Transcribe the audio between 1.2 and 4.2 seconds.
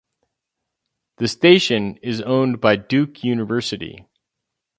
station is owned by Duke University.